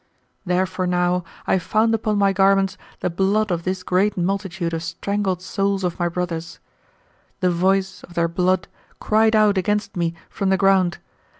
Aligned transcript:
Therefore 0.47 0.87
now 0.87 1.23
I 1.45 1.59
found 1.59 1.93
upon 1.93 2.17
my 2.17 2.33
garments 2.33 2.75
the 3.01 3.09
blood 3.11 3.51
of 3.51 3.61
this 3.65 3.83
great 3.83 4.17
multitude 4.17 4.73
of 4.73 4.81
strangled 4.81 5.43
souls 5.43 5.83
of 5.83 5.99
my 5.99 6.09
brothers. 6.09 6.57
The 7.39 7.51
voice 7.51 8.01
of 8.05 8.15
their 8.15 8.27
blood 8.27 8.67
cried 8.99 9.35
out 9.35 9.59
against 9.59 9.95
me 9.95 10.15
from 10.27 10.49
the 10.49 10.57
ground. 10.57 10.97